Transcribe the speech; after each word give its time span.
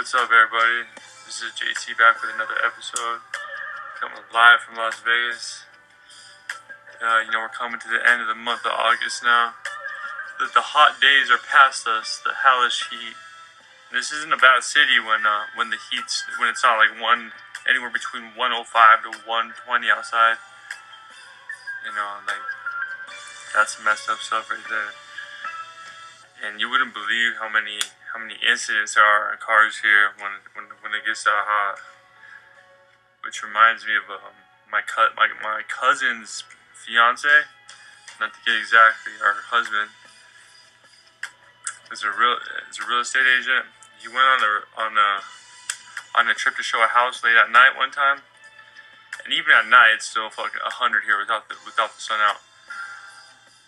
What's 0.00 0.16
up, 0.16 0.32
everybody? 0.32 0.88
This 1.28 1.44
is 1.44 1.52
JT 1.52 1.92
back 2.00 2.24
with 2.24 2.32
another 2.32 2.56
episode. 2.64 3.20
Coming 4.00 4.24
live 4.32 4.64
from 4.64 4.80
Las 4.80 4.96
Vegas. 5.04 5.68
Uh, 7.04 7.20
you 7.20 7.28
know, 7.28 7.44
we're 7.44 7.52
coming 7.52 7.76
to 7.76 7.84
the 7.84 8.00
end 8.00 8.24
of 8.24 8.26
the 8.26 8.34
month 8.34 8.64
of 8.64 8.72
August 8.72 9.20
now. 9.20 9.52
The, 10.40 10.48
the 10.56 10.72
hot 10.72 11.04
days 11.04 11.28
are 11.28 11.36
past 11.36 11.84
us, 11.84 12.16
the 12.24 12.32
hellish 12.32 12.88
heat. 12.88 13.12
And 13.92 14.00
this 14.00 14.08
isn't 14.08 14.32
a 14.32 14.40
bad 14.40 14.64
city 14.64 14.96
when 14.96 15.28
uh, 15.28 15.52
when 15.52 15.68
the 15.68 15.76
heat's 15.76 16.24
when 16.40 16.48
it's 16.48 16.64
not 16.64 16.80
like 16.80 16.96
one 16.96 17.36
anywhere 17.68 17.92
between 17.92 18.32
105 18.32 19.04
to 19.04 19.12
120 19.28 19.60
outside. 19.92 20.40
You 21.84 21.92
know, 21.92 22.24
like 22.24 22.40
that's 23.52 23.76
messed 23.84 24.08
up 24.08 24.24
stuff 24.24 24.48
right 24.48 24.64
there. 24.64 24.96
And 26.40 26.56
you 26.56 26.72
wouldn't 26.72 26.96
believe 26.96 27.36
how 27.36 27.52
many 27.52 27.84
how 28.12 28.18
many 28.18 28.34
incidents 28.42 28.94
there 28.94 29.04
are 29.04 29.32
in 29.32 29.38
cars 29.38 29.80
here 29.82 30.10
when 30.18 30.42
when, 30.54 30.66
when 30.82 30.92
it 30.94 31.06
gets 31.06 31.24
that 31.24 31.46
hot. 31.46 31.78
Which 33.22 33.42
reminds 33.44 33.84
me 33.84 33.94
of 33.94 34.08
um, 34.08 34.34
my 34.70 34.82
my 35.16 35.28
my 35.42 35.62
cousin's 35.68 36.44
fiance, 36.72 37.28
not 38.18 38.32
to 38.32 38.40
get 38.46 38.56
exactly 38.56 39.12
her 39.20 39.44
husband. 39.52 39.92
Is 41.92 42.02
a 42.06 42.10
real 42.10 42.38
is 42.70 42.78
a 42.78 42.86
real 42.86 43.02
estate 43.02 43.26
agent. 43.26 43.66
He 44.00 44.08
went 44.08 44.24
on 44.24 44.40
a 44.40 44.52
on 44.78 44.92
a 44.96 45.10
on 46.16 46.24
a 46.30 46.34
trip 46.34 46.56
to 46.56 46.62
show 46.62 46.82
a 46.82 46.86
house 46.86 47.22
late 47.22 47.36
at 47.36 47.50
night 47.50 47.76
one 47.76 47.90
time, 47.90 48.22
and 49.24 49.34
even 49.34 49.52
at 49.52 49.66
night 49.66 49.98
it's 49.98 50.06
still 50.06 50.30
fucking 50.30 50.62
hundred 50.62 51.04
here 51.04 51.18
without 51.18 51.48
the 51.50 51.56
without 51.66 51.94
the 51.94 52.00
sun 52.00 52.18
out. 52.22 52.38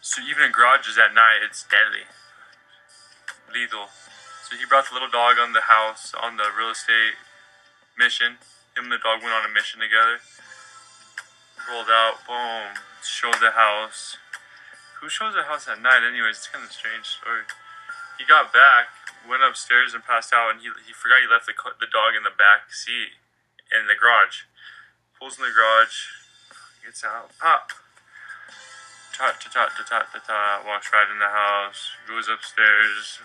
So 0.00 0.22
even 0.22 0.44
in 0.44 0.52
garages 0.52 0.98
at 0.98 1.14
night, 1.14 1.42
it's 1.44 1.66
deadly, 1.66 2.06
lethal. 3.52 3.90
So 4.46 4.54
he 4.54 4.62
brought 4.62 4.86
the 4.86 4.94
little 4.94 5.10
dog 5.10 5.42
on 5.42 5.58
the 5.58 5.66
house 5.66 6.14
on 6.14 6.38
the 6.38 6.46
real 6.54 6.70
estate 6.70 7.18
mission. 7.98 8.38
Him 8.78 8.86
and 8.86 8.94
the 8.94 9.02
dog 9.02 9.18
went 9.18 9.34
on 9.34 9.42
a 9.42 9.50
mission 9.50 9.82
together. 9.82 10.22
Rolled 11.66 11.90
out, 11.90 12.22
boom, 12.22 12.78
showed 13.02 13.42
the 13.42 13.58
house. 13.58 14.22
Who 15.02 15.10
shows 15.10 15.34
the 15.34 15.50
house 15.50 15.66
at 15.66 15.82
night, 15.82 16.06
anyways? 16.06 16.38
It's 16.38 16.46
kind 16.46 16.62
of 16.62 16.70
a 16.70 16.78
strange 16.78 17.18
story. 17.18 17.42
He 18.22 18.24
got 18.24 18.54
back, 18.54 18.94
went 19.26 19.42
upstairs 19.42 19.98
and 19.98 20.06
passed 20.06 20.30
out, 20.30 20.54
and 20.54 20.62
he, 20.62 20.70
he 20.86 20.94
forgot 20.94 21.18
he 21.18 21.26
left 21.26 21.50
the, 21.50 21.58
the 21.82 21.90
dog 21.90 22.14
in 22.14 22.22
the 22.22 22.30
back 22.30 22.70
seat 22.70 23.18
in 23.74 23.90
the 23.90 23.98
garage. 23.98 24.46
Pulls 25.18 25.42
in 25.42 25.42
the 25.42 25.50
garage, 25.50 26.22
gets 26.86 27.02
out, 27.02 27.34
pop. 27.42 27.74
Ta 29.10 29.34
ta 29.34 29.50
ta 29.50 29.74
ta 29.74 29.82
ta 29.82 30.06
ta 30.06 30.20
ta. 30.22 30.62
Walks 30.62 30.94
right 30.94 31.10
in 31.10 31.18
the 31.18 31.34
house, 31.34 31.98
goes 32.06 32.30
upstairs, 32.30 33.18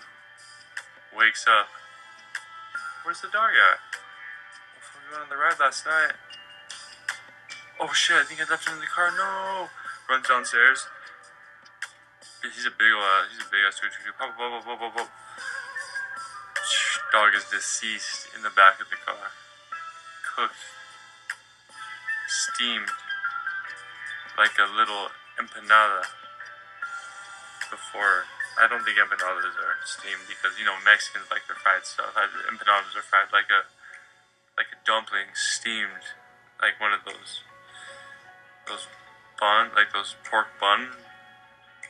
wakes 1.16 1.44
up. 1.48 1.68
Where's 3.04 3.20
the 3.20 3.28
dog 3.28 3.50
at? 3.52 3.78
We 4.96 5.12
went 5.12 5.24
on 5.24 5.28
the 5.28 5.36
ride 5.36 5.58
last 5.60 5.84
night. 5.84 6.12
Oh 7.80 7.92
shit, 7.92 8.16
I 8.16 8.24
think 8.24 8.40
I 8.40 8.48
left 8.48 8.68
him 8.68 8.74
in 8.74 8.80
the 8.80 8.86
car. 8.86 9.10
No! 9.10 9.68
Runs 10.08 10.28
downstairs. 10.28 10.86
He's 12.42 12.66
a 12.66 12.74
big 12.74 12.90
uh, 12.90 13.22
he's 13.30 13.38
a 13.38 13.50
big 13.50 13.62
ass 13.66 13.78
dude. 13.78 13.92
Dog 17.12 17.34
is 17.36 17.44
deceased 17.50 18.28
in 18.34 18.42
the 18.42 18.50
back 18.50 18.80
of 18.80 18.88
the 18.88 18.96
car. 19.04 19.30
Cooked. 20.34 20.54
Steamed. 22.26 22.88
Like 24.38 24.56
a 24.58 24.66
little 24.74 25.12
empanada. 25.38 26.06
Before 27.70 28.24
I 28.60 28.68
don't 28.68 28.84
think 28.84 29.00
empanadas 29.00 29.56
are 29.56 29.80
steamed 29.84 30.28
because 30.28 30.58
you 30.60 30.64
know 30.64 30.76
Mexicans 30.84 31.30
like 31.32 31.48
their 31.48 31.56
fried 31.56 31.88
stuff. 31.88 32.12
Empanadas 32.16 32.92
are 32.96 33.04
fried 33.04 33.32
like 33.32 33.48
a 33.48 33.64
like 34.56 34.68
a 34.68 34.78
dumpling, 34.84 35.32
steamed, 35.32 36.12
like 36.60 36.76
one 36.80 36.92
of 36.92 37.04
those 37.04 37.42
those 38.68 38.86
bun, 39.40 39.70
like 39.74 39.92
those 39.92 40.14
pork 40.28 40.48
bun, 40.60 40.94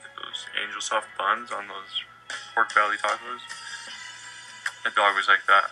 like 0.00 0.14
those 0.16 0.46
angel 0.56 0.80
soft 0.80 1.10
buns 1.18 1.50
on 1.50 1.68
those 1.68 2.06
pork 2.54 2.74
belly 2.74 2.96
tacos. 2.96 3.42
The 4.84 4.90
dog 4.90 5.14
was 5.14 5.28
like 5.28 5.46
that. 5.46 5.70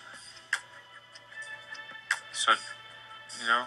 So, 2.31 2.53
you 3.39 3.47
know, 3.47 3.65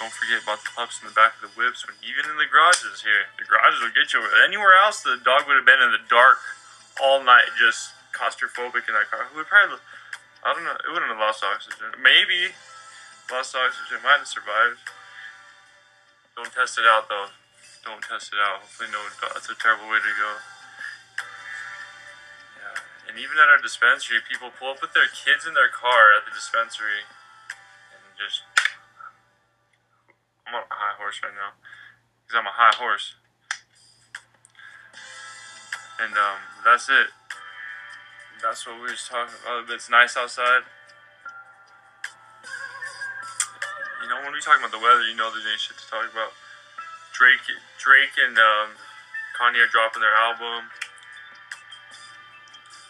don't 0.00 0.16
forget 0.16 0.40
about 0.40 0.64
the 0.64 0.72
pups 0.72 0.96
in 1.04 1.06
the 1.06 1.12
back 1.12 1.36
of 1.36 1.44
the 1.44 1.52
whips. 1.52 1.84
When 1.84 1.92
even 2.00 2.24
in 2.24 2.40
the 2.40 2.48
garages 2.48 3.04
here, 3.04 3.28
the 3.36 3.44
garages 3.44 3.84
will 3.84 3.92
get 3.92 4.16
you. 4.16 4.24
Anywhere 4.40 4.72
else, 4.80 5.04
the 5.04 5.20
dog 5.20 5.44
would 5.44 5.60
have 5.60 5.68
been 5.68 5.84
in 5.84 5.92
the 5.92 6.00
dark 6.08 6.40
all 6.96 7.20
night, 7.20 7.52
just 7.60 7.92
claustrophobic 8.16 8.88
in 8.88 8.96
that 8.96 9.12
car. 9.12 9.28
Who 9.28 9.44
would 9.44 9.52
probably, 9.52 9.76
I 10.40 10.56
don't 10.56 10.64
know, 10.64 10.72
it 10.72 10.88
wouldn't 10.88 11.12
have 11.12 11.20
lost 11.20 11.44
oxygen. 11.44 11.92
Maybe 12.00 12.56
lost 13.28 13.52
oxygen, 13.52 14.00
might 14.00 14.24
have 14.24 14.32
survived. 14.32 14.80
Don't 16.32 16.48
test 16.48 16.80
it 16.80 16.88
out 16.88 17.12
though. 17.12 17.28
Don't 17.84 18.00
test 18.00 18.32
it 18.32 18.40
out. 18.40 18.64
Hopefully, 18.64 18.88
no. 18.88 19.04
That's 19.36 19.52
a 19.52 19.56
terrible 19.60 19.84
way 19.92 20.00
to 20.00 20.14
go. 20.16 20.32
Yeah, 22.56 22.80
and 23.04 23.20
even 23.20 23.36
at 23.36 23.52
our 23.52 23.60
dispensary, 23.60 24.24
people 24.24 24.48
pull 24.48 24.72
up 24.72 24.80
with 24.80 24.96
their 24.96 25.12
kids 25.12 25.44
in 25.44 25.52
their 25.52 25.68
car 25.68 26.16
at 26.16 26.24
the 26.24 26.32
dispensary, 26.32 27.04
and 27.92 28.00
just 28.16 28.48
I'm 30.50 30.58
on 30.58 30.66
a 30.66 30.74
high 30.74 30.98
horse 30.98 31.22
right 31.22 31.30
now 31.30 31.54
because 32.26 32.42
I'm 32.42 32.50
a 32.50 32.58
high 32.58 32.74
horse. 32.74 33.14
And 36.02 36.10
um, 36.10 36.42
that's 36.66 36.90
it. 36.90 37.14
That's 38.42 38.66
what 38.66 38.82
we 38.82 38.90
were 38.90 38.98
just 38.98 39.06
talking 39.06 39.30
about. 39.30 39.70
It's 39.70 39.86
nice 39.86 40.18
outside. 40.18 40.66
You 44.02 44.10
know, 44.10 44.18
when 44.26 44.34
we 44.34 44.42
talk 44.42 44.58
about 44.58 44.74
the 44.74 44.82
weather, 44.82 45.06
you 45.06 45.14
know 45.14 45.30
there's 45.30 45.46
any 45.46 45.54
shit 45.54 45.78
to 45.78 45.86
talk 45.86 46.10
about. 46.10 46.34
Drake, 47.14 47.46
Drake, 47.78 48.18
and 48.18 48.34
um, 48.34 48.74
Kanye 49.38 49.62
are 49.62 49.70
dropping 49.70 50.02
their 50.02 50.18
album. 50.18 50.66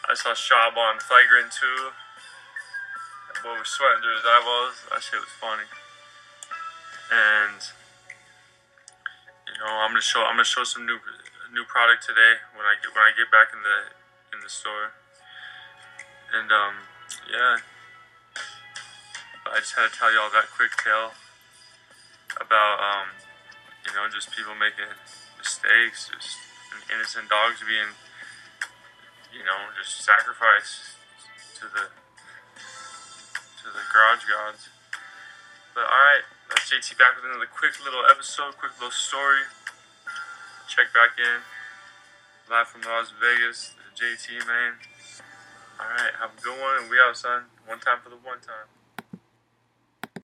I 0.08 0.16
saw 0.16 0.32
Shab 0.32 0.80
on 0.80 0.96
Flagrant 0.96 1.52
2. 1.52 1.92
That 3.28 3.44
boy 3.44 3.60
was 3.60 3.68
sweating 3.68 4.00
through 4.00 4.16
his 4.16 4.24
eyeballs. 4.24 4.80
That 4.88 5.04
shit 5.04 5.20
was 5.20 5.34
funny 5.36 5.68
and 7.10 7.58
you 9.50 9.58
know 9.58 9.82
I'm 9.82 9.90
gonna 9.90 10.00
show 10.00 10.22
I'm 10.22 10.38
gonna 10.38 10.46
show 10.46 10.62
some 10.62 10.86
new 10.86 10.98
new 11.52 11.66
product 11.66 12.06
today 12.06 12.38
when 12.54 12.62
I 12.62 12.78
get 12.78 12.94
when 12.94 13.02
I 13.02 13.12
get 13.18 13.26
back 13.34 13.50
in 13.50 13.60
the 13.66 13.78
in 14.34 14.38
the 14.42 14.48
store. 14.48 14.94
And 16.30 16.50
um 16.54 16.86
yeah, 17.26 17.58
I 19.50 19.58
just 19.58 19.74
had 19.74 19.90
to 19.90 19.94
tell 19.94 20.14
y'all 20.14 20.30
that 20.30 20.46
quick 20.54 20.70
tale 20.78 21.18
about 22.38 22.78
um 22.78 23.10
you 23.82 23.90
know 23.98 24.06
just 24.06 24.30
people 24.30 24.54
making 24.54 24.90
mistakes, 25.34 26.06
just 26.14 26.38
innocent 26.94 27.26
dogs 27.26 27.58
being 27.66 27.90
you 29.34 29.42
know 29.42 29.74
just 29.74 30.06
sacrificed 30.06 30.94
to 31.58 31.66
the 31.66 31.90
to 33.58 33.66
the 33.74 33.82
garage 33.90 34.22
gods. 34.30 34.70
But 35.74 35.86
alright. 35.86 36.26
That's 36.50 36.66
JT 36.66 36.98
back 36.98 37.14
with 37.14 37.30
another 37.30 37.46
quick 37.46 37.78
little 37.84 38.02
episode, 38.10 38.58
quick 38.58 38.74
little 38.78 38.90
story. 38.90 39.46
Check 40.66 40.90
back 40.92 41.14
in. 41.14 41.46
Live 42.50 42.66
from 42.66 42.82
Las 42.82 43.14
Vegas, 43.14 43.74
JT 43.94 44.46
man. 44.46 44.74
Alright, 45.78 46.14
have 46.18 46.34
a 46.36 46.40
good 46.42 46.58
one, 46.58 46.82
and 46.82 46.90
we 46.90 46.98
out, 46.98 47.16
son. 47.16 47.44
One 47.66 47.78
time 47.78 47.98
for 48.02 48.10
the 48.10 48.16
one 48.16 48.42
time. 48.42 48.79